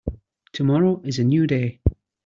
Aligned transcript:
Tomorrow 0.51 1.01
is 1.03 1.19
a 1.19 1.23
new 1.23 1.45
day. 1.45 1.79